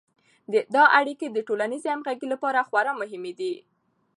دا 0.75 0.83
اړیکې 0.99 1.27
د 1.31 1.37
ټولنیز 1.47 1.83
همغږي 1.93 2.27
لپاره 2.33 2.65
خورا 2.67 2.93
مهمې 3.01 3.33
دي. 3.39 3.53